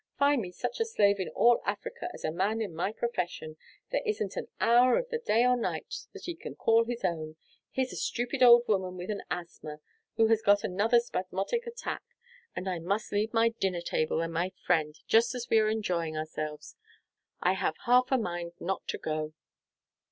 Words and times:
"Find 0.17 0.41
me 0.41 0.49
such 0.51 0.79
a 0.79 0.85
slave 0.85 1.19
in 1.19 1.29
all 1.29 1.61
Africa 1.63 2.09
as 2.11 2.23
a 2.25 2.31
man 2.31 2.59
in 2.59 2.73
my 2.73 2.91
profession. 2.91 3.55
There 3.91 4.01
isn't 4.03 4.35
an 4.35 4.47
hour 4.59 4.97
of 4.97 5.09
the 5.09 5.19
day 5.19 5.45
or 5.45 5.55
night 5.55 6.07
that 6.13 6.23
he 6.23 6.33
can 6.33 6.55
call 6.55 6.85
his 6.85 7.03
own. 7.05 7.35
Here's 7.69 7.93
a 7.93 7.97
stupid 7.97 8.41
old 8.41 8.67
woman 8.67 8.97
with 8.97 9.11
an 9.11 9.21
asthma, 9.29 9.79
who 10.15 10.25
has 10.29 10.41
got 10.41 10.63
another 10.63 10.99
spasmodic 10.99 11.67
attack 11.67 12.01
and 12.55 12.67
I 12.67 12.79
must 12.79 13.11
leave 13.11 13.31
my 13.31 13.49
dinner 13.49 13.81
table 13.81 14.21
and 14.21 14.33
my 14.33 14.53
friend, 14.65 14.99
just 15.05 15.35
as 15.35 15.47
we 15.51 15.59
are 15.59 15.69
enjoying 15.69 16.17
ourselves. 16.17 16.75
I 17.39 17.53
have 17.53 17.75
half 17.85 18.11
a 18.11 18.17
mind 18.17 18.53
not 18.59 18.87
to 18.87 18.97
go." 18.97 19.33